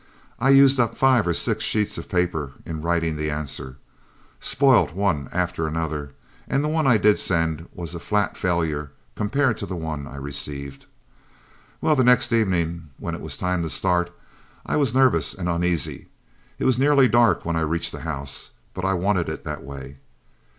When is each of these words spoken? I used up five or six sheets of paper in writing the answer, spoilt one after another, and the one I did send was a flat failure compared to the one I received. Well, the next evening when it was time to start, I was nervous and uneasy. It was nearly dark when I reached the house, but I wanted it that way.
I 0.39 0.49
used 0.49 0.79
up 0.79 0.97
five 0.97 1.27
or 1.27 1.33
six 1.35 1.63
sheets 1.63 1.95
of 1.95 2.09
paper 2.09 2.53
in 2.65 2.81
writing 2.81 3.15
the 3.17 3.29
answer, 3.29 3.77
spoilt 4.39 4.95
one 4.95 5.29
after 5.31 5.67
another, 5.67 6.15
and 6.47 6.63
the 6.63 6.67
one 6.69 6.87
I 6.87 6.97
did 6.97 7.19
send 7.19 7.69
was 7.71 7.93
a 7.93 7.99
flat 7.99 8.35
failure 8.35 8.89
compared 9.13 9.59
to 9.59 9.67
the 9.67 9.75
one 9.75 10.07
I 10.07 10.15
received. 10.15 10.87
Well, 11.81 11.95
the 11.95 12.03
next 12.03 12.33
evening 12.33 12.89
when 12.97 13.13
it 13.13 13.21
was 13.21 13.37
time 13.37 13.61
to 13.61 13.69
start, 13.69 14.11
I 14.65 14.75
was 14.75 14.95
nervous 14.95 15.35
and 15.35 15.47
uneasy. 15.47 16.07
It 16.57 16.65
was 16.65 16.79
nearly 16.79 17.07
dark 17.07 17.45
when 17.45 17.55
I 17.55 17.59
reached 17.61 17.91
the 17.91 17.99
house, 18.01 18.49
but 18.73 18.83
I 18.83 18.95
wanted 18.95 19.29
it 19.29 19.43
that 19.43 19.61
way. 19.63 19.97